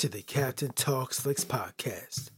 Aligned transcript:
to 0.00 0.08
the 0.08 0.22
Captain 0.22 0.72
Talks 0.72 1.20
Flicks 1.20 1.44
podcast. 1.44 2.30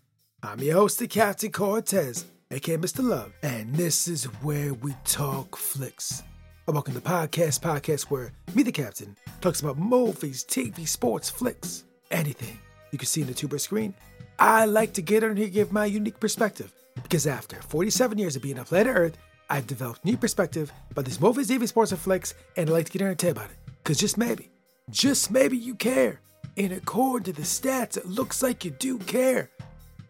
I'm 0.42 0.58
your 0.58 0.74
host, 0.74 0.98
the 0.98 1.06
Captain 1.06 1.52
Cortez, 1.52 2.24
aka 2.50 2.76
Mr. 2.76 3.04
Love, 3.04 3.32
and 3.44 3.72
this 3.72 4.08
is 4.08 4.24
where 4.42 4.74
we 4.74 4.96
talk 5.04 5.56
flicks. 5.56 6.24
I 6.66 6.72
welcome 6.72 6.94
the 6.94 7.00
podcast, 7.00 7.60
podcast 7.60 8.06
where 8.10 8.32
me, 8.56 8.64
the 8.64 8.72
Captain, 8.72 9.16
talks 9.40 9.60
about 9.60 9.78
movies, 9.78 10.44
TV, 10.44 10.88
sports, 10.88 11.30
flicks, 11.30 11.84
anything 12.10 12.58
you 12.90 12.98
can 12.98 13.06
see 13.06 13.20
in 13.20 13.28
the 13.28 13.32
tuber 13.32 13.58
screen. 13.58 13.94
I 14.40 14.64
like 14.64 14.92
to 14.94 15.02
get 15.02 15.22
on 15.22 15.36
here 15.36 15.46
give 15.46 15.70
my 15.70 15.84
unique 15.84 16.18
perspective 16.18 16.72
because 17.00 17.28
after 17.28 17.62
47 17.62 18.18
years 18.18 18.34
of 18.34 18.42
being 18.42 18.58
on 18.58 18.64
planet 18.64 18.96
Earth, 18.96 19.18
I've 19.48 19.68
developed 19.68 20.04
new 20.04 20.16
perspective 20.16 20.72
about 20.90 21.04
these 21.04 21.20
movies, 21.20 21.48
TV, 21.48 21.68
sports, 21.68 21.92
and 21.92 22.00
flicks, 22.00 22.34
and 22.56 22.68
I 22.68 22.72
like 22.72 22.86
to 22.86 22.92
get 22.92 23.02
on 23.02 23.10
and 23.10 23.18
tell 23.20 23.30
about 23.30 23.50
it. 23.50 23.56
Because 23.84 23.98
just 23.98 24.18
maybe, 24.18 24.50
just 24.90 25.30
maybe 25.30 25.56
you 25.56 25.76
care. 25.76 26.18
And 26.56 26.72
according 26.72 27.24
to 27.24 27.32
the 27.32 27.46
stats, 27.46 27.96
it 27.96 28.06
looks 28.06 28.42
like 28.42 28.64
you 28.64 28.70
do 28.70 28.98
care. 28.98 29.50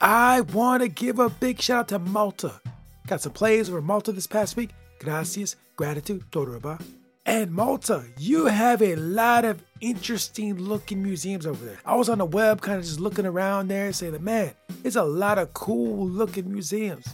I 0.01 0.41
want 0.41 0.83
to 0.83 0.89
give 0.89 1.19
a 1.19 1.29
big 1.29 1.61
shout 1.61 1.79
out 1.79 1.89
to 1.89 1.99
Malta. 2.01 2.61
Got 3.07 3.21
some 3.21 3.33
plays 3.33 3.69
over 3.69 3.81
Malta 3.81 4.11
this 4.11 4.27
past 4.27 4.57
week. 4.57 4.71
Gracias, 4.99 5.57
gratitude, 5.77 6.25
Todoroba. 6.31 6.83
And 7.25 7.53
Malta, 7.53 8.05
you 8.19 8.47
have 8.47 8.83
a 8.83 8.97
lot 8.97 9.45
of 9.45 9.63
interesting 9.81 10.57
looking 10.57 11.03
museums 11.03 11.47
over 11.47 11.65
there. 11.65 11.79
I 11.85 11.95
was 11.95 12.09
on 12.09 12.19
the 12.19 12.25
web 12.25 12.61
kind 12.61 12.79
of 12.79 12.85
just 12.85 12.99
looking 12.99 13.27
around 13.27 13.69
there 13.69 13.87
and 13.87 13.95
saying, 13.95 14.23
man, 14.23 14.53
it's 14.83 14.97
a 14.97 15.05
lot 15.05 15.39
of 15.39 15.55
cool 15.55 16.09
looking 16.09 16.53
museums. 16.53 17.07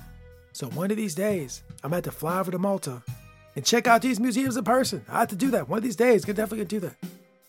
So 0.53 0.69
one 0.69 0.91
of 0.91 0.97
these 0.97 1.15
days, 1.15 1.63
I'm 1.85 1.91
going 1.91 2.03
to 2.03 2.11
fly 2.11 2.41
over 2.41 2.51
to 2.51 2.59
Malta 2.59 3.03
and 3.55 3.65
check 3.65 3.87
out 3.87 4.01
these 4.01 4.19
museums 4.19 4.57
in 4.57 4.65
person. 4.65 5.05
I 5.09 5.21
have 5.21 5.29
to 5.29 5.37
do 5.37 5.51
that. 5.51 5.69
One 5.69 5.77
of 5.77 5.85
these 5.85 5.97
days, 5.97 6.27
I'm 6.27 6.35
definitely 6.35 6.65
going 6.65 6.69
to 6.69 6.81
do 6.81 6.87
that. 6.89 6.97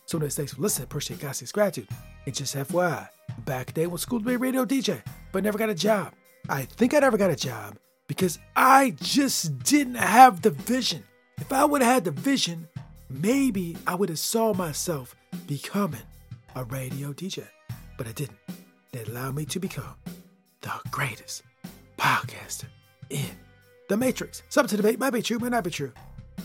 So 0.09 0.17
nice 0.17 0.33
thanks 0.33 0.55
for 0.55 0.61
listening. 0.63 0.85
Appreciate 0.85 1.19
Gossip's 1.19 1.51
gratitude. 1.51 1.87
And 2.25 2.33
just 2.33 2.55
FYI, 2.55 3.07
back 3.45 3.75
day 3.75 3.85
was 3.85 4.01
school 4.01 4.17
to 4.17 4.25
be 4.25 4.33
a 4.33 4.37
radio 4.39 4.65
DJ, 4.65 5.03
but 5.31 5.43
never 5.43 5.59
got 5.59 5.69
a 5.69 5.75
job. 5.75 6.13
I 6.49 6.63
think 6.63 6.95
I 6.95 6.99
never 6.99 7.15
got 7.15 7.29
a 7.29 7.35
job 7.35 7.77
because 8.07 8.39
I 8.55 8.95
just 8.99 9.59
didn't 9.59 9.93
have 9.93 10.41
the 10.41 10.49
vision. 10.49 11.03
If 11.37 11.53
I 11.53 11.63
would 11.63 11.83
have 11.83 11.93
had 11.93 12.05
the 12.05 12.11
vision, 12.11 12.67
maybe 13.07 13.77
I 13.85 13.93
would 13.93 14.09
have 14.09 14.17
saw 14.17 14.51
myself 14.51 15.15
becoming 15.45 16.01
a 16.55 16.63
radio 16.63 17.13
DJ. 17.13 17.45
But 17.95 18.07
I 18.07 18.11
didn't. 18.13 18.39
It 18.93 19.09
allowed 19.09 19.35
me 19.35 19.45
to 19.45 19.59
become 19.59 19.93
the 20.61 20.71
greatest 20.89 21.43
podcaster 21.99 22.65
in 23.11 23.29
the 23.89 23.95
Matrix. 23.95 24.41
Something 24.49 24.75
to 24.75 24.81
debate 24.81 24.97
might 24.97 25.13
be 25.13 25.21
true, 25.21 25.37
might 25.37 25.51
not 25.51 25.65
be 25.65 25.69
true. 25.69 25.91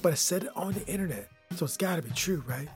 But 0.02 0.12
I 0.12 0.16
said 0.16 0.44
it 0.44 0.50
on 0.54 0.74
the 0.74 0.86
internet, 0.86 1.30
so 1.56 1.64
it's 1.64 1.78
gotta 1.78 2.02
be 2.02 2.10
true, 2.10 2.44
right? 2.46 2.68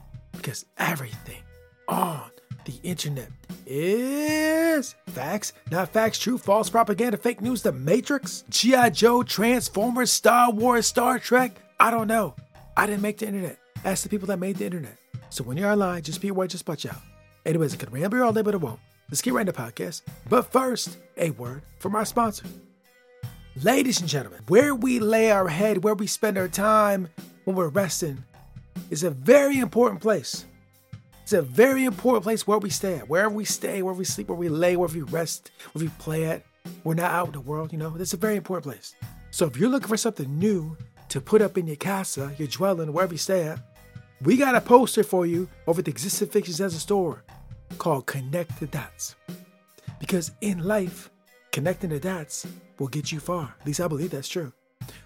Because 0.49 0.65
everything 0.79 1.43
on 1.87 2.31
the 2.65 2.73
internet 2.81 3.29
is 3.67 4.95
facts, 5.09 5.53
not 5.69 5.89
facts, 5.89 6.17
true, 6.17 6.39
false 6.39 6.71
propaganda, 6.71 7.17
fake 7.17 7.39
news, 7.39 7.61
the 7.61 7.71
Matrix, 7.71 8.43
G.I. 8.49 8.89
Joe, 8.89 9.21
Transformers, 9.21 10.11
Star 10.11 10.49
Wars, 10.49 10.87
Star 10.87 11.19
Trek. 11.19 11.51
I 11.79 11.91
don't 11.91 12.07
know. 12.07 12.33
I 12.75 12.87
didn't 12.87 13.03
make 13.03 13.19
the 13.19 13.27
internet. 13.27 13.59
Ask 13.85 14.01
the 14.01 14.09
people 14.09 14.25
that 14.25 14.39
made 14.39 14.55
the 14.55 14.65
internet. 14.65 14.97
So 15.29 15.43
when 15.43 15.55
you're 15.55 15.69
online, 15.69 16.01
just 16.01 16.19
be 16.19 16.29
aware, 16.29 16.47
just 16.47 16.67
watch 16.67 16.83
out. 16.87 17.01
Anyways, 17.45 17.75
I 17.75 17.77
could 17.77 17.93
ramble 17.93 18.23
all 18.23 18.33
day, 18.33 18.41
but 18.41 18.55
it 18.55 18.61
won't. 18.61 18.79
Let's 19.11 19.21
get 19.21 19.35
right 19.35 19.41
into 19.41 19.51
the 19.51 19.59
podcast. 19.59 20.01
But 20.29 20.51
first, 20.51 20.97
a 21.17 21.29
word 21.29 21.61
from 21.77 21.93
our 21.93 22.05
sponsor. 22.05 22.47
Ladies 23.61 23.99
and 23.99 24.09
gentlemen, 24.09 24.41
where 24.47 24.73
we 24.73 24.99
lay 24.99 25.29
our 25.29 25.47
head, 25.47 25.83
where 25.83 25.93
we 25.93 26.07
spend 26.07 26.39
our 26.39 26.47
time 26.47 27.07
when 27.43 27.55
we're 27.55 27.67
resting, 27.67 28.23
is 28.89 29.03
a 29.03 29.09
very 29.09 29.59
important 29.59 30.01
place. 30.01 30.45
It's 31.29 31.33
a 31.35 31.43
very 31.43 31.85
important 31.85 32.23
place 32.23 32.47
where 32.47 32.57
we 32.57 32.71
stay 32.71 32.95
at. 32.95 33.07
Wherever 33.07 33.29
we 33.29 33.45
stay, 33.45 33.83
where 33.83 33.93
we 33.93 34.03
sleep, 34.03 34.29
where 34.29 34.35
we 34.35 34.49
lay, 34.49 34.75
where 34.75 34.89
we 34.89 35.01
rest, 35.01 35.51
where 35.73 35.85
we 35.85 35.91
play 35.99 36.25
at. 36.25 36.43
We're 36.83 36.95
not 36.95 37.11
out 37.11 37.27
in 37.27 37.33
the 37.33 37.39
world, 37.39 37.71
you 37.71 37.77
know. 37.77 37.95
It's 37.99 38.13
a 38.13 38.17
very 38.17 38.35
important 38.35 38.63
place. 38.63 38.95
So 39.29 39.45
if 39.45 39.55
you're 39.55 39.69
looking 39.69 39.89
for 39.89 39.95
something 39.95 40.39
new 40.39 40.75
to 41.09 41.21
put 41.21 41.43
up 41.43 41.55
in 41.55 41.67
your 41.67 41.75
casa, 41.75 42.33
your 42.39 42.47
dwelling, 42.47 42.91
wherever 42.91 43.13
you 43.13 43.19
stay 43.19 43.43
at, 43.43 43.59
we 44.23 44.37
got 44.37 44.55
a 44.55 44.61
poster 44.61 45.03
for 45.03 45.27
you 45.27 45.47
over 45.67 45.81
at 45.81 45.85
the 45.85 45.91
Existing 45.91 46.29
Fictions 46.29 46.59
as 46.61 46.73
a 46.73 46.79
store 46.79 47.23
called 47.77 48.07
Connect 48.07 48.59
the 48.59 48.65
Dots. 48.65 49.15
Because 49.99 50.31
in 50.41 50.63
life, 50.63 51.11
connecting 51.51 51.91
the 51.91 51.99
dots 51.99 52.47
will 52.79 52.87
get 52.87 53.11
you 53.11 53.19
far. 53.19 53.53
At 53.61 53.67
least 53.67 53.81
I 53.81 53.87
believe 53.87 54.09
that's 54.09 54.27
true. 54.27 54.51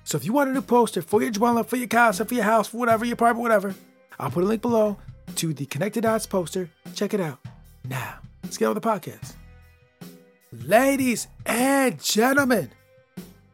So 0.06 0.16
if 0.16 0.24
you 0.24 0.32
want 0.32 0.52
a 0.52 0.54
new 0.54 0.62
poster 0.62 1.02
for 1.02 1.22
your 1.22 1.32
dwelling, 1.32 1.66
for 1.66 1.76
your 1.76 1.90
casa, 1.90 2.24
for 2.24 2.34
your 2.34 2.46
house, 2.46 2.70
for 2.70 2.78
whatever, 2.78 3.04
your 3.04 3.16
apartment, 3.16 3.42
whatever, 3.42 3.76
I'll 4.18 4.32
put 4.32 4.46
a 4.46 4.48
link 4.48 4.62
below 4.62 4.98
to 5.36 5.54
the 5.54 5.66
Connected 5.66 6.02
Dots 6.02 6.26
poster. 6.26 6.70
Check 6.96 7.14
it 7.14 7.20
out. 7.20 7.40
Now, 7.88 8.16
let's 8.44 8.58
get 8.58 8.66
on 8.68 8.74
with 8.76 8.84
the 8.84 8.90
podcast. 8.90 9.34
Ladies 10.52 11.28
and 11.46 12.02
gentlemen, 12.02 12.72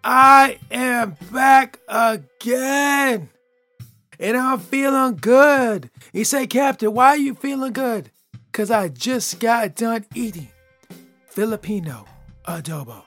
I 0.04 0.60
am 0.70 1.16
back 1.32 1.80
again. 1.88 3.30
And 4.20 4.36
I'm 4.36 4.60
feeling 4.60 5.16
good. 5.16 5.90
You 6.12 6.26
say, 6.26 6.46
Captain, 6.46 6.94
why 6.94 7.08
are 7.10 7.18
you 7.18 7.34
feeling 7.36 7.72
good? 7.72 8.12
Because 8.52 8.70
I 8.70 8.90
just 8.90 9.40
got 9.40 9.76
done 9.76 10.06
eating 10.14 10.50
Filipino 11.28 12.06
adobo. 12.46 13.04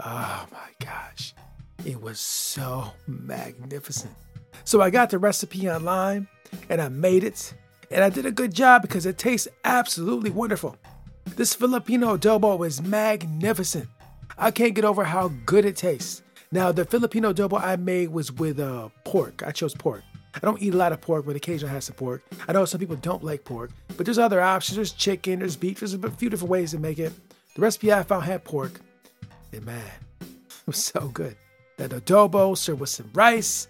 Oh 0.00 0.46
my 0.50 0.84
gosh. 0.84 1.34
It 1.84 2.00
was 2.00 2.18
so 2.18 2.92
magnificent. 3.06 4.14
So 4.64 4.80
I 4.80 4.90
got 4.90 5.10
the 5.10 5.18
recipe 5.18 5.68
online 5.68 6.26
and 6.68 6.80
I 6.80 6.88
made 6.88 7.22
it. 7.22 7.54
And 7.90 8.04
I 8.04 8.10
did 8.10 8.26
a 8.26 8.30
good 8.30 8.54
job 8.54 8.82
because 8.82 9.06
it 9.06 9.18
tastes 9.18 9.48
absolutely 9.64 10.30
wonderful. 10.30 10.76
This 11.36 11.54
Filipino 11.54 12.16
adobo 12.16 12.66
is 12.66 12.82
magnificent. 12.82 13.88
I 14.38 14.50
can't 14.50 14.74
get 14.74 14.84
over 14.84 15.04
how 15.04 15.28
good 15.46 15.64
it 15.64 15.76
tastes. 15.76 16.22
Now, 16.52 16.70
the 16.72 16.84
Filipino 16.84 17.32
adobo 17.32 17.60
I 17.60 17.76
made 17.76 18.10
was 18.10 18.30
with 18.30 18.60
uh, 18.60 18.88
pork. 19.04 19.42
I 19.44 19.50
chose 19.50 19.74
pork. 19.74 20.02
I 20.34 20.40
don't 20.40 20.60
eat 20.60 20.74
a 20.74 20.76
lot 20.76 20.92
of 20.92 21.00
pork, 21.00 21.26
but 21.26 21.36
occasionally 21.36 21.70
I 21.70 21.74
have 21.74 21.84
some 21.84 21.94
pork. 21.94 22.22
I 22.48 22.52
know 22.52 22.64
some 22.64 22.80
people 22.80 22.96
don't 22.96 23.22
like 23.22 23.44
pork, 23.44 23.70
but 23.96 24.04
there's 24.04 24.18
other 24.18 24.40
options. 24.40 24.76
There's 24.76 24.92
chicken, 24.92 25.38
there's 25.38 25.56
beef, 25.56 25.80
there's 25.80 25.94
a 25.94 26.10
few 26.10 26.28
different 26.28 26.50
ways 26.50 26.72
to 26.72 26.78
make 26.78 26.98
it. 26.98 27.12
The 27.54 27.62
recipe 27.62 27.92
I 27.92 28.02
found 28.02 28.24
had 28.24 28.42
pork, 28.44 28.80
and 29.52 29.64
man, 29.64 29.80
it 30.20 30.66
was 30.66 30.82
so 30.84 31.08
good 31.08 31.36
that 31.76 31.90
adobo 31.90 32.56
served 32.56 32.80
with 32.80 32.90
some 32.90 33.10
rice. 33.14 33.68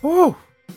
Woo! 0.00 0.34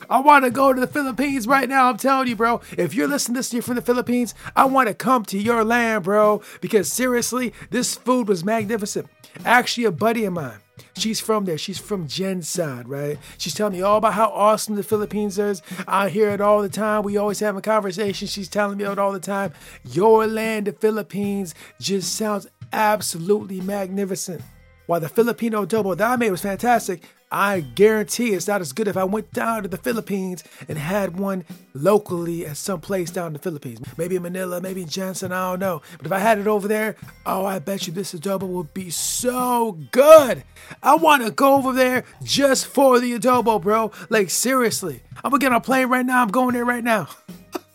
I 0.09 0.19
want 0.19 0.43
to 0.43 0.51
go 0.51 0.73
to 0.73 0.79
the 0.79 0.87
Philippines 0.87 1.47
right 1.47 1.69
now. 1.69 1.89
I'm 1.89 1.97
telling 1.97 2.27
you, 2.27 2.35
bro. 2.35 2.59
If 2.77 2.93
you're 2.93 3.07
listening 3.07 3.35
to 3.35 3.39
this 3.39 3.53
year 3.53 3.61
from 3.61 3.75
the 3.75 3.81
Philippines, 3.81 4.35
I 4.55 4.65
want 4.65 4.89
to 4.89 4.93
come 4.93 5.23
to 5.25 5.37
your 5.37 5.63
land, 5.63 6.03
bro. 6.03 6.41
Because 6.59 6.91
seriously, 6.91 7.53
this 7.69 7.95
food 7.95 8.27
was 8.27 8.43
magnificent. 8.43 9.07
Actually, 9.45 9.85
a 9.85 9.91
buddy 9.91 10.25
of 10.25 10.33
mine, 10.33 10.57
she's 10.97 11.21
from 11.21 11.45
there. 11.45 11.57
She's 11.57 11.79
from 11.79 12.07
Gensan, 12.07 12.83
right? 12.87 13.17
She's 13.37 13.53
telling 13.53 13.73
me 13.73 13.81
all 13.81 13.97
about 13.97 14.13
how 14.13 14.29
awesome 14.29 14.75
the 14.75 14.83
Philippines 14.83 15.39
is. 15.39 15.61
I 15.87 16.09
hear 16.09 16.31
it 16.31 16.41
all 16.41 16.61
the 16.61 16.69
time. 16.69 17.03
We 17.03 17.15
always 17.15 17.39
have 17.39 17.55
a 17.55 17.61
conversation. 17.61 18.27
She's 18.27 18.49
telling 18.49 18.77
me 18.77 18.83
it 18.83 18.99
all 18.99 19.13
the 19.13 19.19
time. 19.19 19.53
Your 19.85 20.27
land, 20.27 20.67
the 20.67 20.73
Philippines, 20.73 21.55
just 21.79 22.15
sounds 22.15 22.47
absolutely 22.73 23.61
magnificent. 23.61 24.41
While 24.87 24.99
the 24.99 25.09
Filipino 25.09 25.65
adobo 25.65 25.95
that 25.95 26.11
I 26.11 26.15
made 26.15 26.31
was 26.31 26.41
fantastic, 26.41 27.03
I 27.31 27.61
guarantee 27.61 28.33
it's 28.33 28.47
not 28.47 28.59
as 28.59 28.73
good 28.73 28.89
if 28.89 28.97
I 28.97 29.05
went 29.05 29.31
down 29.31 29.63
to 29.63 29.69
the 29.69 29.77
Philippines 29.77 30.43
and 30.67 30.77
had 30.77 31.17
one 31.17 31.45
locally 31.73 32.45
at 32.45 32.57
some 32.57 32.81
place 32.81 33.09
down 33.09 33.27
in 33.27 33.33
the 33.33 33.39
Philippines. 33.39 33.79
Maybe 33.97 34.17
in 34.17 34.23
Manila, 34.23 34.59
maybe 34.59 34.81
in 34.81 34.89
Gensan, 34.89 35.31
I 35.31 35.51
don't 35.51 35.59
know. 35.59 35.81
But 35.97 36.07
if 36.07 36.11
I 36.11 36.19
had 36.19 36.39
it 36.39 36.47
over 36.47 36.67
there, 36.67 36.97
oh, 37.25 37.45
I 37.45 37.59
bet 37.59 37.87
you 37.87 37.93
this 37.93 38.13
adobo 38.13 38.47
would 38.49 38.73
be 38.73 38.89
so 38.89 39.79
good. 39.91 40.43
I 40.83 40.95
want 40.95 41.23
to 41.23 41.31
go 41.31 41.55
over 41.55 41.71
there 41.71 42.03
just 42.21 42.67
for 42.67 42.99
the 42.99 43.17
adobo, 43.17 43.61
bro. 43.61 43.91
Like, 44.09 44.29
seriously. 44.29 45.01
I'm 45.23 45.31
gonna 45.31 45.39
get 45.39 45.53
on 45.53 45.57
a 45.59 45.61
plane 45.61 45.87
right 45.87 46.05
now. 46.05 46.21
I'm 46.21 46.29
going 46.29 46.53
there 46.53 46.65
right 46.65 46.83
now. 46.83 47.07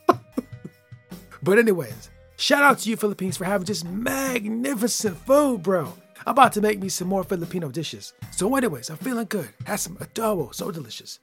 but, 1.43 1.59
anyways, 1.59 2.11
shout 2.37 2.63
out 2.63 2.81
to 2.81 2.91
you, 2.91 2.97
Philippines, 2.99 3.39
for 3.39 3.45
having 3.45 3.65
just 3.65 3.87
magnificent 3.87 5.17
food, 5.17 5.63
bro. 5.63 5.95
I'm 6.27 6.33
about 6.33 6.53
to 6.55 6.61
make 6.61 6.81
me 6.81 6.89
some 6.89 7.07
more 7.07 7.23
Filipino 7.23 7.69
dishes. 7.69 8.13
So, 8.33 8.57
anyways, 8.57 8.91
I'm 8.91 8.97
feeling 8.97 9.27
good. 9.29 9.49
Had 9.65 9.77
some 9.77 9.95
adobo, 9.99 10.53
so 10.53 10.73
delicious. 10.73 11.21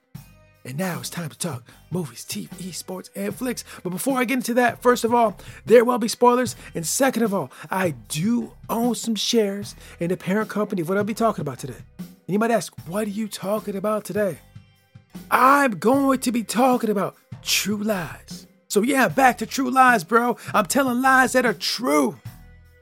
And 0.63 0.77
now 0.77 0.99
it's 0.99 1.09
time 1.09 1.27
to 1.27 1.37
talk 1.37 1.65
movies, 1.91 2.23
TV, 2.23 2.73
sports, 2.73 3.09
and 3.13 3.35
flicks. 3.35 3.65
But 3.83 3.89
before 3.89 4.17
I 4.17 4.23
get 4.23 4.35
into 4.35 4.53
that, 4.53 4.81
first 4.81 5.03
of 5.03 5.13
all, 5.13 5.37
there 5.65 5.83
will 5.83 5.97
be 5.97 6.07
spoilers. 6.07 6.55
And 6.73 6.87
second 6.87 7.23
of 7.23 7.33
all, 7.33 7.51
I 7.69 7.95
do 8.07 8.53
own 8.69 8.95
some 8.95 9.15
shares 9.15 9.75
in 9.99 10.07
the 10.07 10.15
parent 10.15 10.49
company 10.49 10.81
of 10.81 10.87
what 10.87 10.97
I'll 10.97 11.03
be 11.03 11.13
talking 11.13 11.41
about 11.41 11.59
today. 11.59 11.83
And 11.97 12.07
you 12.27 12.39
might 12.39 12.51
ask, 12.51 12.73
what 12.87 13.05
are 13.05 13.11
you 13.11 13.27
talking 13.27 13.75
about 13.75 14.05
today? 14.05 14.39
I'm 15.29 15.79
going 15.79 16.19
to 16.19 16.31
be 16.31 16.43
talking 16.43 16.89
about 16.89 17.17
true 17.41 17.83
lies. 17.83 18.47
So, 18.69 18.83
yeah, 18.83 19.09
back 19.09 19.39
to 19.39 19.45
true 19.45 19.69
lies, 19.69 20.05
bro. 20.05 20.37
I'm 20.53 20.65
telling 20.65 21.01
lies 21.01 21.33
that 21.33 21.45
are 21.45 21.53
true. 21.53 22.17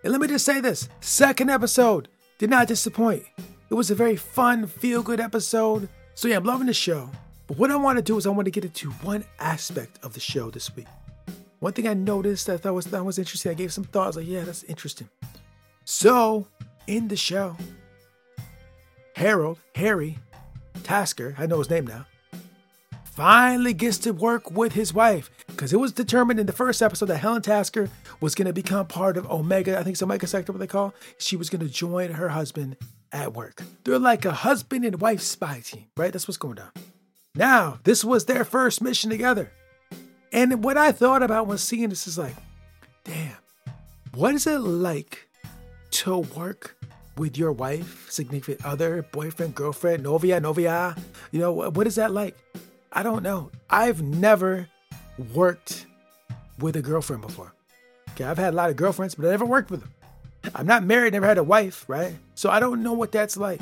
And 0.04 0.12
let 0.12 0.22
me 0.22 0.28
just 0.28 0.46
say 0.46 0.60
this 0.60 0.88
second 1.00 1.50
episode 1.50 2.08
did 2.42 2.50
not 2.50 2.68
disappoint. 2.68 3.24
It 3.70 3.76
was 3.76 3.92
a 3.92 3.96
very 3.96 4.16
fun, 4.16 4.66
feel 4.66 5.04
good 5.04 5.20
episode. 5.20 5.88
So, 6.16 6.28
yeah, 6.28 6.38
I'm 6.38 6.44
loving 6.44 6.66
the 6.66 6.74
show. 6.74 7.08
But 7.46 7.60
what 7.60 7.70
I 7.70 7.76
want 7.76 8.00
to 8.00 8.02
do 8.02 8.18
is 8.18 8.26
I 8.26 8.32
want 8.32 8.46
to 8.46 8.52
get 8.52 8.66
into 8.66 8.90
one 9.04 9.24
aspect 9.38 10.00
of 10.02 10.16
the 10.16 10.20
show 10.20 10.50
this 10.50 10.76
week. 10.76 10.88
One 11.60 11.74
thing 11.74 11.88
I 11.88 11.94
noticed 11.94 12.48
that 12.48 12.54
I 12.54 12.58
thought 12.58 12.74
was, 12.74 12.86
that 12.86 13.06
was 13.06 13.20
interesting, 13.20 13.52
I 13.52 13.54
gave 13.54 13.72
some 13.72 13.84
thoughts 13.84 14.18
like, 14.18 14.26
yeah, 14.26 14.44
that's 14.44 14.64
interesting. 14.64 15.08
So, 15.86 16.48
in 16.88 17.10
the 17.10 17.16
show, 17.16 17.56
Harold, 19.16 19.60
Harry, 19.76 20.18
Tasker, 20.82 21.36
I 21.38 21.46
know 21.46 21.60
his 21.60 21.70
name 21.70 21.86
now, 21.86 22.08
finally 23.04 23.76
gets 23.76 24.00
to 24.00 24.14
work 24.14 24.50
with 24.50 24.74
his 24.74 24.96
wife 24.96 25.30
because 25.52 25.74
it 25.74 25.80
was 25.80 25.92
determined 25.92 26.40
in 26.40 26.46
the 26.46 26.54
first 26.54 26.82
episode 26.82 27.06
that 27.08 27.18
Helen 27.18 27.42
Tasker 27.42 27.90
was 28.20 28.36
going 28.36 28.48
to 28.48 28.54
become 28.54 28.88
part 28.88 29.18
of 29.18 29.30
Omega. 29.30 29.78
I 29.78 29.84
think 29.84 29.94
it's 29.94 30.04
Omega 30.04 30.28
Sector, 30.28 30.52
what 30.52 30.60
they 30.60 30.68
call. 30.68 30.94
She 31.18 31.36
was 31.36 31.50
going 31.50 31.66
to 31.66 31.72
join 31.72 32.14
her 32.14 32.30
husband 32.30 32.78
at 33.12 33.34
work. 33.34 33.62
They're 33.84 34.00
like 34.00 34.26
a 34.26 34.32
husband 34.32 34.86
and 34.86 35.00
wife 35.00 35.22
spy 35.22 35.62
team, 35.64 35.86
right? 35.98 36.12
That's 36.12 36.28
what's 36.28 36.38
going 36.38 36.60
on. 36.60 36.72
Now, 37.36 37.80
this 37.84 38.04
was 38.04 38.26
their 38.26 38.44
first 38.44 38.82
mission 38.82 39.10
together. 39.10 39.52
And 40.34 40.64
what 40.64 40.78
I 40.78 40.92
thought 40.92 41.24
about 41.24 41.48
when 41.48 41.58
seeing 41.58 41.90
this 41.90 42.08
is 42.08 42.18
like, 42.18 42.36
damn, 43.04 43.36
what 44.14 44.34
is 44.34 44.48
it 44.48 44.60
like 44.60 45.28
to 45.92 46.20
work 46.20 46.78
with 47.18 47.38
your 47.38 47.52
wife, 47.52 48.10
significant 48.10 48.66
other, 48.66 49.04
boyfriend, 49.12 49.56
girlfriend, 49.56 50.04
novia, 50.04 50.40
novia? 50.40 50.96
You 51.32 51.40
know, 51.40 51.52
what 51.70 51.88
is 51.88 51.96
that 51.96 52.12
like? 52.12 52.38
I 52.94 53.04
don't 53.04 53.24
know. 53.24 53.52
I've 53.70 54.02
never 54.02 54.68
worked 55.34 55.86
with 56.60 56.76
a 56.76 56.82
girlfriend 56.82 57.22
before. 57.22 57.54
Okay, 58.12 58.24
I've 58.24 58.38
had 58.38 58.54
a 58.54 58.58
lot 58.58 58.70
of 58.70 58.76
girlfriends, 58.76 59.16
but 59.16 59.26
I 59.26 59.30
never 59.30 59.46
worked 59.46 59.72
with 59.72 59.82
them. 59.82 59.92
I'm 60.56 60.68
not 60.68 60.84
married, 60.84 61.14
never 61.14 61.28
had 61.28 61.38
a 61.38 61.44
wife, 61.44 61.86
right? 61.88 62.14
So 62.36 62.50
I 62.50 62.60
don't 62.60 62.84
know 62.84 62.94
what 62.94 63.12
that's 63.12 63.38
like. 63.38 63.62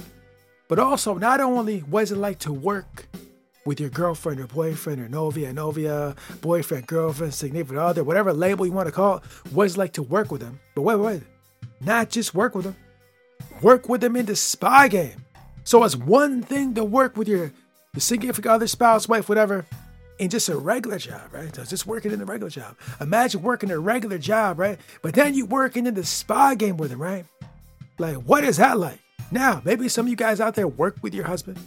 But 0.67 0.79
also, 0.79 1.15
not 1.15 1.41
only 1.41 1.83
was 1.83 2.11
it 2.11 2.17
like 2.17 2.39
to 2.39 2.53
work 2.53 3.07
with 3.65 3.79
your 3.79 3.89
girlfriend 3.89 4.39
or 4.39 4.47
boyfriend 4.47 5.01
or 5.01 5.09
novia, 5.09 5.51
novia, 5.51 6.15
boyfriend, 6.41 6.87
girlfriend, 6.87 7.33
significant 7.33 7.79
other, 7.79 8.03
whatever 8.03 8.33
label 8.33 8.65
you 8.65 8.71
want 8.71 8.87
to 8.87 8.91
call 8.91 9.17
it, 9.17 9.23
was 9.51 9.77
like 9.77 9.93
to 9.93 10.03
work 10.03 10.31
with 10.31 10.41
them. 10.41 10.59
But 10.75 10.83
wait, 10.83 10.95
wait, 10.95 11.21
not 11.81 12.09
just 12.09 12.33
work 12.33 12.55
with 12.55 12.65
them, 12.65 12.75
work 13.61 13.89
with 13.89 14.01
them 14.01 14.15
in 14.15 14.25
the 14.25 14.35
spy 14.35 14.87
game. 14.87 15.25
So 15.63 15.83
it's 15.83 15.95
one 15.95 16.41
thing 16.41 16.73
to 16.75 16.83
work 16.83 17.17
with 17.17 17.27
your, 17.27 17.51
your 17.93 17.99
significant 17.99 18.51
other, 18.51 18.67
spouse, 18.67 19.07
wife, 19.07 19.27
whatever, 19.27 19.65
in 20.19 20.29
just 20.29 20.49
a 20.49 20.57
regular 20.57 20.99
job, 20.99 21.21
right? 21.31 21.53
So 21.55 21.63
just 21.63 21.87
working 21.87 22.11
in 22.11 22.21
a 22.21 22.25
regular 22.25 22.49
job. 22.49 22.77
Imagine 22.99 23.41
working 23.41 23.71
a 23.71 23.79
regular 23.79 24.17
job, 24.17 24.59
right? 24.59 24.77
But 25.01 25.15
then 25.15 25.33
you 25.33 25.45
working 25.45 25.87
in 25.87 25.93
the 25.95 26.03
spy 26.03 26.55
game 26.55 26.77
with 26.77 26.91
them, 26.91 27.01
right? 27.01 27.25
Like, 27.97 28.17
what 28.17 28.43
is 28.43 28.57
that 28.57 28.77
like? 28.77 28.99
Now, 29.31 29.61
maybe 29.63 29.87
some 29.87 30.05
of 30.05 30.09
you 30.09 30.15
guys 30.15 30.39
out 30.39 30.55
there 30.55 30.67
work 30.67 30.97
with 31.01 31.13
your 31.13 31.25
husband, 31.25 31.57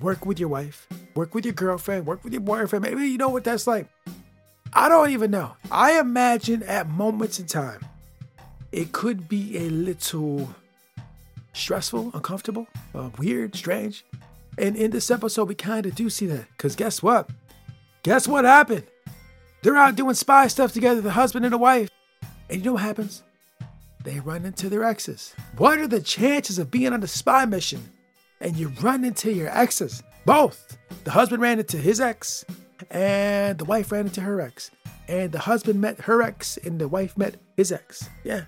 work 0.00 0.26
with 0.26 0.38
your 0.38 0.48
wife, 0.48 0.86
work 1.14 1.34
with 1.34 1.44
your 1.44 1.54
girlfriend, 1.54 2.06
work 2.06 2.22
with 2.22 2.32
your 2.32 2.42
boyfriend. 2.42 2.84
Maybe 2.84 3.06
you 3.06 3.18
know 3.18 3.30
what 3.30 3.44
that's 3.44 3.66
like. 3.66 3.88
I 4.72 4.88
don't 4.88 5.10
even 5.10 5.30
know. 5.30 5.56
I 5.70 5.98
imagine 5.98 6.62
at 6.64 6.88
moments 6.88 7.40
in 7.40 7.46
time, 7.46 7.80
it 8.72 8.92
could 8.92 9.26
be 9.28 9.56
a 9.56 9.70
little 9.70 10.54
stressful, 11.54 12.10
uncomfortable, 12.12 12.66
uh, 12.94 13.08
weird, 13.16 13.54
strange. 13.56 14.04
And 14.58 14.76
in 14.76 14.90
this 14.90 15.10
episode, 15.10 15.48
we 15.48 15.54
kind 15.54 15.86
of 15.86 15.94
do 15.94 16.10
see 16.10 16.26
that. 16.26 16.46
Because 16.50 16.76
guess 16.76 17.02
what? 17.02 17.30
Guess 18.06 18.28
what 18.28 18.44
happened? 18.44 18.84
They're 19.62 19.76
out 19.76 19.96
doing 19.96 20.14
spy 20.14 20.46
stuff 20.46 20.72
together, 20.72 21.00
the 21.00 21.10
husband 21.10 21.44
and 21.44 21.52
the 21.52 21.58
wife. 21.58 21.90
And 22.48 22.58
you 22.60 22.66
know 22.66 22.74
what 22.74 22.82
happens? 22.82 23.24
They 24.04 24.20
run 24.20 24.46
into 24.46 24.68
their 24.68 24.84
exes. 24.84 25.34
What 25.56 25.80
are 25.80 25.88
the 25.88 26.00
chances 26.00 26.60
of 26.60 26.70
being 26.70 26.92
on 26.92 27.02
a 27.02 27.08
spy 27.08 27.46
mission 27.46 27.82
and 28.40 28.54
you 28.54 28.68
run 28.80 29.04
into 29.04 29.32
your 29.32 29.48
exes? 29.48 30.04
Both. 30.24 30.78
The 31.02 31.10
husband 31.10 31.42
ran 31.42 31.58
into 31.58 31.78
his 31.78 32.00
ex 32.00 32.44
and 32.92 33.58
the 33.58 33.64
wife 33.64 33.90
ran 33.90 34.06
into 34.06 34.20
her 34.20 34.40
ex. 34.40 34.70
And 35.08 35.32
the 35.32 35.40
husband 35.40 35.80
met 35.80 36.02
her 36.02 36.22
ex 36.22 36.58
and 36.58 36.80
the 36.80 36.86
wife 36.86 37.18
met 37.18 37.34
his 37.56 37.72
ex. 37.72 38.08
Yeah. 38.22 38.44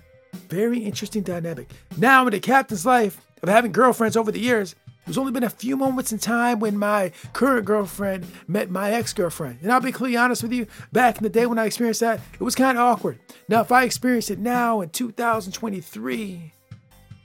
Very 0.47 0.79
interesting 0.79 1.23
dynamic. 1.23 1.69
Now, 1.97 2.25
in 2.25 2.31
the 2.31 2.39
captain's 2.39 2.85
life 2.85 3.19
of 3.43 3.49
having 3.49 3.73
girlfriends 3.73 4.15
over 4.15 4.31
the 4.31 4.39
years, 4.39 4.73
there's 5.09 5.17
only 5.17 5.31
been 5.31 5.43
a 5.43 5.49
few 5.49 5.75
moments 5.75 6.11
in 6.11 6.19
time 6.19 6.59
when 6.59 6.77
my 6.77 7.11
current 7.33 7.65
girlfriend 7.65 8.27
met 8.47 8.69
my 8.69 8.91
ex 8.91 9.11
girlfriend. 9.11 9.57
And 9.63 9.71
I'll 9.71 9.81
be 9.81 9.91
completely 9.91 10.17
honest 10.17 10.43
with 10.43 10.53
you, 10.53 10.67
back 10.91 11.17
in 11.17 11.23
the 11.23 11.31
day 11.31 11.47
when 11.47 11.57
I 11.57 11.65
experienced 11.65 12.01
that, 12.01 12.21
it 12.31 12.43
was 12.43 12.53
kind 12.53 12.77
of 12.77 12.83
awkward. 12.83 13.17
Now, 13.47 13.61
if 13.61 13.71
I 13.71 13.85
experience 13.85 14.29
it 14.29 14.37
now 14.37 14.81
in 14.81 14.89
2023, 14.89 16.53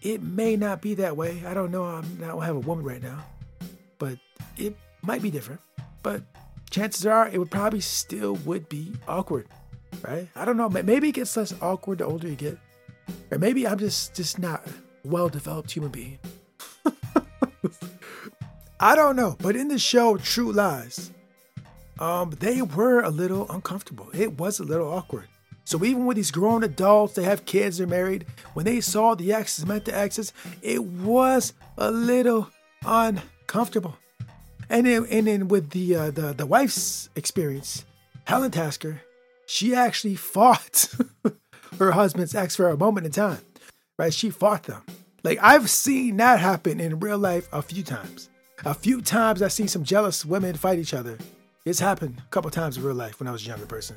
it 0.01 0.23
may 0.23 0.57
not 0.57 0.81
be 0.81 0.95
that 0.95 1.15
way. 1.15 1.43
I 1.47 1.53
don't 1.53 1.71
know. 1.71 1.85
I'm, 1.85 2.07
I 2.25 2.29
don't 2.29 2.41
have 2.41 2.57
a 2.57 2.61
woman 2.61 2.87
right 2.87 3.03
now, 3.03 3.23
but 3.99 4.17
it 4.57 4.75
might 5.03 5.21
be 5.21 5.31
different. 5.31 5.61
But 6.03 6.23
chances 6.71 7.05
are 7.05 7.29
it 7.29 7.37
would 7.37 7.51
probably 7.51 7.83
still 7.83 8.37
would 8.47 8.67
be 8.71 8.95
awkward, 9.07 9.47
right? 10.01 10.27
I 10.35 10.47
don't 10.47 10.57
know. 10.57 10.71
Maybe 10.71 11.11
it 11.11 11.17
gets 11.17 11.37
less 11.37 11.53
awkward 11.61 11.99
the 11.99 12.07
older 12.07 12.29
you 12.29 12.35
get, 12.35 12.57
or 13.31 13.37
maybe 13.37 13.69
I'm 13.69 13.79
just 13.79 14.15
just 14.15 14.39
not 14.39 14.67
a 14.67 14.73
well 15.07 15.29
developed 15.29 15.71
human 15.71 15.91
being. 15.91 16.19
I 18.81 18.97
don't 18.97 19.17
know, 19.17 19.37
but 19.41 19.57
in 19.57 19.69
the 19.69 19.79
show 19.79 20.17
True 20.17 20.53
Lies, 20.53 21.11
um, 21.99 22.31
they 22.41 22.61
were 22.61 23.01
a 23.01 23.11
little 23.11 23.51
uncomfortable. 23.51 24.09
It 24.13 24.39
was 24.39 24.59
a 24.59 24.65
little 24.65 24.89
awkward. 24.89 25.29
So 25.65 25.83
even 25.85 26.05
with 26.05 26.17
these 26.17 26.31
grown 26.31 26.63
adults, 26.63 27.15
they 27.15 27.23
have 27.23 27.47
kids, 27.47 27.79
they're 27.79 27.87
married. 27.87 28.27
When 28.53 28.67
they 28.67 28.81
saw 28.81 29.15
the 29.15 29.33
exes 29.33 29.65
met 29.65 29.85
the 29.85 29.97
exes, 29.97 30.33
it 30.61 30.83
was 30.83 31.55
a 31.79 31.91
little 31.91 32.51
uncomfortable. 32.85 33.97
And 34.69 34.87
then, 34.87 35.07
and 35.11 35.27
then 35.27 35.49
with 35.49 35.71
the 35.71 35.97
uh, 35.97 36.11
the 36.11 36.33
the 36.33 36.47
wife's 36.47 37.09
experience, 37.17 37.85
Helen 38.25 38.51
Tasker, 38.51 39.03
she 39.47 39.75
actually 39.75 40.15
fought 40.33 40.89
her 41.79 41.93
husband's 41.93 42.35
ex 42.35 42.57
for 42.57 42.69
a 42.69 42.77
moment 42.77 43.07
in 43.07 43.13
time, 43.13 43.41
right? 43.99 44.13
She 44.13 44.31
fought 44.31 44.65
them. 44.65 44.83
Like 45.23 45.39
I've 45.41 45.71
seen 45.71 46.19
that 46.19 46.41
happen 46.41 46.81
in 46.81 47.01
real 47.01 47.19
life 47.19 47.49
a 47.53 47.63
few 47.63 47.83
times. 47.83 48.29
A 48.67 48.73
few 48.73 49.03
times 49.03 49.43
I've 49.43 49.53
seen 49.53 49.69
some 49.69 49.85
jealous 49.85 50.25
women 50.25 50.55
fight 50.55 50.79
each 50.79 50.95
other. 50.95 51.19
It's 51.67 51.79
happened 51.81 52.23
a 52.25 52.31
couple 52.31 52.51
times 52.51 52.79
in 52.79 52.83
real 52.83 52.95
life 52.95 53.21
when 53.21 53.29
I 53.29 53.31
was 53.31 53.45
a 53.45 53.49
younger 53.49 53.67
person. 53.67 53.95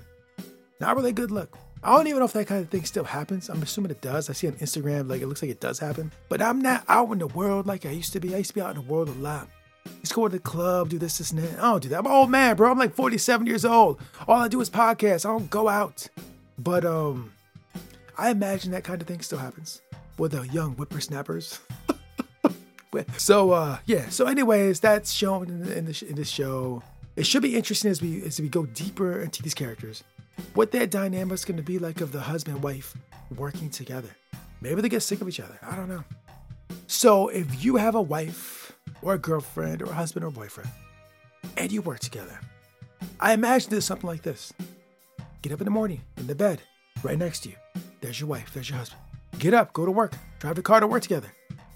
Not 0.82 0.98
really 0.98 1.14
good 1.14 1.32
look. 1.32 1.58
I 1.82 1.96
don't 1.96 2.08
even 2.08 2.20
know 2.20 2.26
if 2.26 2.34
that 2.34 2.48
kind 2.48 2.62
of 2.66 2.70
thing 2.70 2.84
still 2.84 3.06
happens. 3.06 3.48
I'm 3.48 3.64
assuming 3.64 3.92
it 3.92 4.02
does. 4.02 4.30
I 4.30 4.34
see 4.34 4.48
on 4.48 4.56
Instagram, 4.56 5.10
like 5.10 5.22
it 5.22 5.28
looks 5.28 5.42
like 5.42 5.52
it 5.52 5.62
does 5.62 5.80
happen. 5.80 6.12
But 6.28 6.42
I'm 6.42 6.62
not 6.62 6.84
out 6.90 7.10
in 7.14 7.20
the 7.20 7.28
world 7.28 7.66
like 7.66 7.86
I 7.86 7.92
used 7.92 8.12
to 8.12 8.20
be. 8.20 8.36
I 8.36 8.40
used 8.40 8.50
to 8.50 8.56
be 8.56 8.60
out 8.62 8.76
in 8.76 8.82
the 8.86 8.92
world 8.92 9.08
a 9.08 9.14
lot. 9.14 9.48
Just 10.02 10.14
go 10.14 10.28
to 10.28 10.34
the 10.34 10.44
club, 10.44 10.90
do 10.90 11.00
this, 11.00 11.18
this, 11.18 11.32
and 11.32 11.42
that. 11.42 11.60
I 11.60 11.62
don't 11.62 11.84
do 11.84 11.88
that. 11.88 12.00
I'm 12.00 12.06
an 12.06 12.12
old 12.12 12.30
man, 12.30 12.58
bro. 12.58 12.70
I'm 12.70 12.78
like 12.78 12.94
47 12.94 13.48
years 13.48 13.64
old. 13.64 14.02
All 14.28 14.42
I 14.42 14.50
do 14.50 14.60
is 14.60 14.70
podcasts. 14.70 15.26
I 15.26 15.30
don't 15.30 15.50
go 15.50 15.70
out. 15.70 16.10
But 16.60 16.84
um, 16.84 17.32
I 18.18 18.32
imagine 18.32 18.72
that 18.72 18.84
kind 18.84 19.02
of 19.02 19.08
thing 19.08 19.22
still 19.22 19.40
happens 19.40 19.82
with 20.18 20.34
the 20.34 20.42
young 20.42 20.76
whippersnappers. 20.76 21.62
so 23.18 23.52
uh, 23.52 23.78
yeah. 23.86 24.10
So 24.10 24.26
anyways, 24.26 24.80
that's 24.80 25.12
shown 25.12 25.48
in, 25.48 25.60
the, 25.64 25.78
in, 25.78 25.86
the, 25.86 26.06
in 26.10 26.16
this 26.16 26.30
show. 26.30 26.84
It 27.16 27.26
should 27.26 27.42
be 27.42 27.56
interesting 27.56 27.90
as 27.90 28.02
we 28.02 28.24
as 28.24 28.40
we 28.40 28.50
go 28.50 28.66
deeper 28.66 29.22
into 29.22 29.42
these 29.42 29.54
characters. 29.54 30.04
What 30.54 30.72
that 30.72 30.92
dynamic's 30.92 31.46
going 31.46 31.58
to 31.58 31.64
be 31.64 31.80
like 31.80 32.02
of 32.02 32.12
the 32.12 32.20
husband 32.20 32.62
wife 32.62 32.96
working 33.36 33.70
together. 33.70 34.10
Maybe 34.62 34.82
they 34.82 34.90
get 34.90 35.02
sick 35.02 35.22
of 35.22 35.28
each 35.28 35.40
other. 35.40 35.58
I 35.64 35.76
don't 35.76 35.90
know. 35.90 36.04
So 36.88 37.30
if 37.30 37.64
you 37.64 37.76
have 37.78 37.96
a 37.96 38.02
wife 38.02 38.74
or 39.02 39.14
a 39.14 39.18
girlfriend 39.18 39.82
or 39.82 39.86
a 39.86 39.94
husband 39.94 40.26
or 40.26 40.32
boyfriend 40.32 40.70
and 41.58 41.72
you 41.72 41.82
work 41.82 42.00
together, 42.00 42.40
I 43.20 43.34
imagine 43.34 43.74
it's 43.76 43.86
something 43.86 44.08
like 44.08 44.22
this. 44.22 44.54
Get 45.42 45.52
up 45.52 45.62
in 45.62 45.66
the 45.66 45.72
morning 45.72 46.02
in 46.18 46.28
the 46.28 46.36
bed 46.36 46.62
right 47.04 47.18
next 47.18 47.42
to 47.42 47.50
you. 47.50 47.56
There's 48.02 48.20
your 48.20 48.30
wife, 48.30 48.54
there's 48.54 48.70
your 48.70 48.78
husband. 48.78 49.02
Get 49.40 49.54
up, 49.54 49.74
go 49.74 49.86
to 49.86 49.92
work, 49.92 50.14
drive 50.40 50.56
the 50.56 50.62
car 50.62 50.80
to 50.80 50.88
work 50.88 51.04
together, 51.04 51.32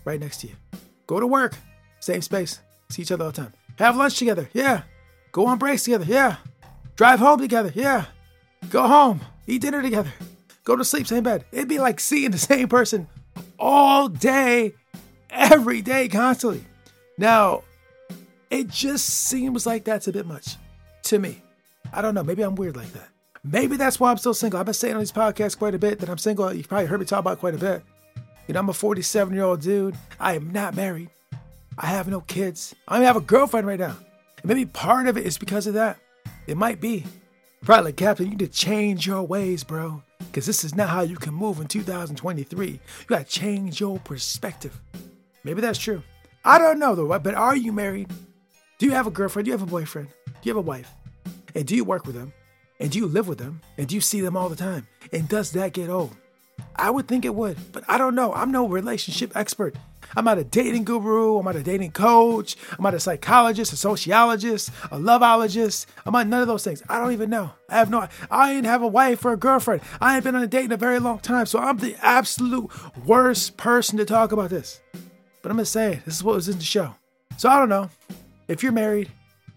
right 0.05 0.19
next 0.19 0.41
to 0.41 0.47
you. 0.47 0.53
Go 1.11 1.19
to 1.19 1.27
work, 1.27 1.55
same 1.99 2.21
space, 2.21 2.61
see 2.89 3.01
each 3.01 3.11
other 3.11 3.25
all 3.25 3.31
the 3.31 3.41
time. 3.41 3.51
Have 3.77 3.97
lunch 3.97 4.17
together, 4.17 4.49
yeah. 4.53 4.83
Go 5.33 5.45
on 5.45 5.57
breaks 5.57 5.83
together, 5.83 6.05
yeah. 6.07 6.37
Drive 6.95 7.19
home 7.19 7.37
together, 7.37 7.69
yeah. 7.75 8.05
Go 8.69 8.87
home, 8.87 9.19
eat 9.45 9.61
dinner 9.61 9.81
together, 9.81 10.13
go 10.63 10.77
to 10.77 10.85
sleep, 10.85 11.05
same 11.05 11.23
bed. 11.23 11.43
It'd 11.51 11.67
be 11.67 11.79
like 11.79 11.99
seeing 11.99 12.31
the 12.31 12.37
same 12.37 12.69
person 12.69 13.09
all 13.59 14.07
day, 14.07 14.73
every 15.29 15.81
day, 15.81 16.07
constantly. 16.07 16.63
Now, 17.17 17.63
It 18.49 18.69
just 18.69 19.09
seems 19.09 19.65
like 19.65 19.83
that's 19.83 20.07
a 20.07 20.13
bit 20.13 20.25
much 20.25 20.55
to 21.03 21.19
me. 21.19 21.41
I 21.91 22.01
don't 22.01 22.15
know. 22.15 22.23
Maybe 22.23 22.41
I'm 22.41 22.55
weird 22.55 22.77
like 22.77 22.93
that. 22.93 23.09
Maybe 23.43 23.75
that's 23.75 23.99
why 23.99 24.11
I'm 24.11 24.17
still 24.17 24.33
single. 24.33 24.61
I've 24.61 24.65
been 24.65 24.73
saying 24.73 24.93
on 24.93 24.99
these 24.99 25.11
podcasts 25.11 25.57
quite 25.57 25.75
a 25.75 25.79
bit 25.79 25.99
that 25.99 26.09
I'm 26.09 26.17
single. 26.17 26.53
You 26.53 26.63
probably 26.63 26.85
heard 26.85 27.01
me 27.01 27.05
talk 27.05 27.19
about 27.19 27.39
quite 27.39 27.55
a 27.55 27.57
bit. 27.57 27.83
You 28.51 28.53
know, 28.55 28.59
I'm 28.59 28.67
a 28.69 28.73
47 28.73 29.33
year 29.33 29.45
old 29.45 29.61
dude. 29.61 29.95
I 30.19 30.33
am 30.33 30.51
not 30.51 30.75
married. 30.75 31.09
I 31.77 31.85
have 31.85 32.09
no 32.09 32.19
kids. 32.19 32.75
I 32.85 32.97
even 32.97 33.07
have 33.07 33.15
a 33.15 33.21
girlfriend 33.21 33.65
right 33.65 33.79
now. 33.79 33.95
And 34.41 34.45
maybe 34.45 34.65
part 34.65 35.07
of 35.07 35.15
it 35.15 35.25
is 35.25 35.37
because 35.37 35.67
of 35.67 35.75
that. 35.75 35.99
It 36.47 36.57
might 36.57 36.81
be. 36.81 37.05
Probably 37.61 37.85
like, 37.85 37.95
Captain, 37.95 38.25
you 38.25 38.31
need 38.31 38.39
to 38.39 38.49
change 38.49 39.07
your 39.07 39.23
ways, 39.23 39.63
bro. 39.63 40.03
Because 40.19 40.45
this 40.45 40.65
is 40.65 40.75
not 40.75 40.89
how 40.89 40.99
you 40.99 41.15
can 41.15 41.33
move 41.33 41.61
in 41.61 41.67
2023. 41.67 42.67
You 42.67 42.79
got 43.07 43.19
to 43.19 43.23
change 43.23 43.79
your 43.79 43.99
perspective. 43.99 44.77
Maybe 45.45 45.61
that's 45.61 45.79
true. 45.79 46.03
I 46.43 46.57
don't 46.57 46.77
know 46.77 46.93
though, 46.93 47.17
but 47.19 47.35
are 47.35 47.55
you 47.55 47.71
married? 47.71 48.11
Do 48.79 48.85
you 48.85 48.91
have 48.91 49.07
a 49.07 49.11
girlfriend? 49.11 49.45
Do 49.45 49.51
you 49.51 49.57
have 49.57 49.65
a 49.65 49.71
boyfriend? 49.71 50.09
Do 50.25 50.33
you 50.43 50.49
have 50.49 50.57
a 50.57 50.67
wife? 50.67 50.91
And 51.55 51.65
do 51.65 51.73
you 51.73 51.85
work 51.85 52.05
with 52.05 52.15
them? 52.15 52.33
And 52.81 52.91
do 52.91 52.99
you 52.99 53.07
live 53.07 53.29
with 53.29 53.37
them? 53.37 53.61
And 53.77 53.87
do 53.87 53.95
you 53.95 54.01
see 54.01 54.19
them 54.19 54.35
all 54.35 54.49
the 54.49 54.57
time? 54.57 54.89
And 55.13 55.29
does 55.29 55.51
that 55.51 55.71
get 55.71 55.89
old? 55.89 56.17
I 56.75 56.89
would 56.89 57.07
think 57.07 57.25
it 57.25 57.35
would, 57.35 57.57
but 57.71 57.83
I 57.87 57.97
don't 57.97 58.15
know. 58.15 58.33
I'm 58.33 58.51
no 58.51 58.67
relationship 58.67 59.31
expert. 59.35 59.75
I'm 60.15 60.25
not 60.25 60.37
a 60.37 60.43
dating 60.43 60.83
guru. 60.83 61.37
I'm 61.37 61.45
not 61.45 61.55
a 61.55 61.63
dating 61.63 61.91
coach. 61.91 62.57
I'm 62.71 62.83
not 62.83 62.93
a 62.93 62.99
psychologist, 62.99 63.71
a 63.71 63.77
sociologist, 63.77 64.69
a 64.91 64.99
loveologist. 64.99 65.85
I'm 66.05 66.13
not 66.13 66.27
none 66.27 66.41
of 66.41 66.47
those 66.47 66.63
things. 66.63 66.83
I 66.89 66.99
don't 66.99 67.13
even 67.13 67.29
know. 67.29 67.51
I 67.69 67.75
have 67.75 67.89
no. 67.89 68.07
I 68.29 68.53
ain't 68.53 68.65
have 68.65 68.81
a 68.81 68.87
wife 68.87 69.23
or 69.23 69.33
a 69.33 69.37
girlfriend. 69.37 69.81
I 70.01 70.15
ain't 70.15 70.23
been 70.23 70.35
on 70.35 70.43
a 70.43 70.47
date 70.47 70.65
in 70.65 70.71
a 70.71 70.77
very 70.77 70.99
long 70.99 71.19
time, 71.19 71.45
so 71.45 71.59
I'm 71.59 71.77
the 71.77 71.95
absolute 72.01 72.69
worst 73.05 73.57
person 73.57 73.97
to 73.97 74.05
talk 74.05 74.31
about 74.31 74.49
this. 74.49 74.81
But 75.41 75.49
I'm 75.49 75.57
gonna 75.57 75.65
say 75.65 75.93
it. 75.93 76.05
This 76.05 76.15
is 76.15 76.23
what 76.23 76.35
was 76.35 76.49
in 76.49 76.57
the 76.57 76.63
show. 76.63 76.95
So 77.37 77.49
I 77.49 77.57
don't 77.57 77.69
know. 77.69 77.89
If 78.47 78.63
you're 78.63 78.71
married, 78.71 79.09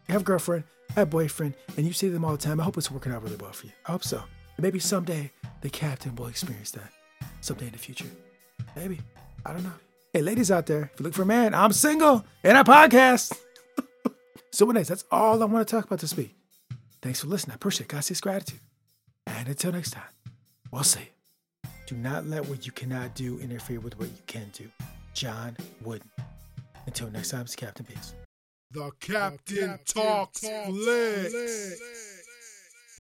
you 0.09 0.13
have 0.13 0.23
a 0.23 0.25
girlfriend, 0.25 0.65
have 0.95 1.09
a 1.09 1.11
boyfriend, 1.11 1.55
and 1.77 1.85
you 1.85 1.93
see 1.93 2.09
them 2.09 2.25
all 2.25 2.33
the 2.33 2.39
time, 2.39 2.61
I 2.61 2.65
hope 2.65 2.79
it's 2.79 2.91
working 2.91 3.13
out 3.13 3.23
really 3.23 3.37
well 3.37 3.53
for 3.53 3.67
you. 3.67 3.73
I 3.87 3.93
hope 3.93 4.05
so. 4.05 4.23
Maybe 4.59 4.79
someday 4.79 5.31
the 5.61 5.71
captain 5.71 6.15
will 6.17 6.29
experience 6.29 6.71
that. 6.73 6.91
Someday 7.41 7.67
in 7.67 7.73
the 7.73 7.79
future. 7.79 8.07
Maybe. 8.77 9.01
I 9.45 9.53
don't 9.53 9.65
know. 9.65 9.73
Hey, 10.13 10.23
ladies 10.23 10.51
out 10.51 10.67
there, 10.67 10.91
if 10.93 11.01
you 11.01 11.05
look 11.05 11.15
for 11.15 11.23
a 11.23 11.27
man, 11.27 11.55
I'm 11.55 11.73
single 11.73 12.25
and 12.45 12.57
I 12.57 12.63
podcast. 12.63 13.37
so, 14.53 14.71
anyways, 14.71 14.89
that's 14.89 15.05
all 15.11 15.43
I 15.43 15.47
want 15.47 15.67
to 15.67 15.75
talk 15.75 15.85
about 15.85 15.99
this 15.99 16.17
week. 16.17 16.35
Thanks 17.03 17.21
for 17.21 17.27
listening. 17.27 17.53
I 17.53 17.57
appreciate 17.57 17.87
it. 17.87 17.89
God 17.89 18.21
gratitude. 18.21 18.61
And 19.27 19.49
until 19.49 19.73
next 19.73 19.91
time, 19.91 20.05
we'll 20.71 20.85
see. 20.85 21.09
Do 21.87 21.97
not 21.97 22.27
let 22.27 22.49
what 22.49 22.65
you 22.65 22.73
cannot 22.73 23.15
do 23.15 23.39
interfere 23.41 23.81
with 23.81 23.99
what 23.99 24.09
you 24.09 24.23
can 24.27 24.51
do. 24.53 24.71
John 25.13 25.57
Wooden. 25.83 26.11
Until 26.87 27.11
next 27.11 27.31
time, 27.31 27.43
it's 27.43 27.57
Captain 27.57 27.85
Peace. 27.85 28.15
The 28.71 28.91
Captain, 29.01 29.79
Talks, 29.87 30.41
Flicks. 30.41 32.14